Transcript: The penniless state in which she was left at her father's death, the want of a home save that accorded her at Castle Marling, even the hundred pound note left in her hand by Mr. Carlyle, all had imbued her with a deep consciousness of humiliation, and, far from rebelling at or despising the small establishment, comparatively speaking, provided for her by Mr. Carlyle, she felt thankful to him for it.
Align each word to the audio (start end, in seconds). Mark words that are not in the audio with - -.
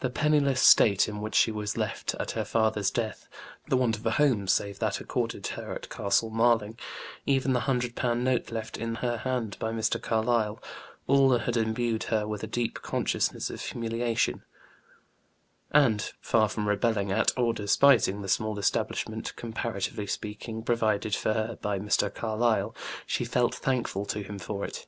The 0.00 0.10
penniless 0.10 0.60
state 0.60 1.08
in 1.08 1.22
which 1.22 1.34
she 1.34 1.50
was 1.50 1.74
left 1.74 2.12
at 2.20 2.32
her 2.32 2.44
father's 2.44 2.90
death, 2.90 3.26
the 3.68 3.76
want 3.78 3.96
of 3.96 4.04
a 4.04 4.10
home 4.10 4.46
save 4.46 4.80
that 4.80 5.00
accorded 5.00 5.46
her 5.56 5.72
at 5.72 5.88
Castle 5.88 6.28
Marling, 6.28 6.78
even 7.24 7.54
the 7.54 7.60
hundred 7.60 7.96
pound 7.96 8.22
note 8.22 8.52
left 8.52 8.76
in 8.76 8.96
her 8.96 9.16
hand 9.16 9.56
by 9.58 9.72
Mr. 9.72 9.98
Carlyle, 9.98 10.62
all 11.06 11.38
had 11.38 11.56
imbued 11.56 12.02
her 12.12 12.28
with 12.28 12.42
a 12.42 12.46
deep 12.46 12.82
consciousness 12.82 13.48
of 13.48 13.62
humiliation, 13.62 14.44
and, 15.70 16.12
far 16.20 16.46
from 16.46 16.68
rebelling 16.68 17.10
at 17.10 17.32
or 17.34 17.54
despising 17.54 18.20
the 18.20 18.28
small 18.28 18.58
establishment, 18.58 19.34
comparatively 19.36 20.06
speaking, 20.06 20.62
provided 20.62 21.16
for 21.16 21.32
her 21.32 21.58
by 21.62 21.78
Mr. 21.78 22.14
Carlyle, 22.14 22.74
she 23.06 23.24
felt 23.24 23.54
thankful 23.54 24.04
to 24.04 24.20
him 24.22 24.38
for 24.38 24.66
it. 24.66 24.86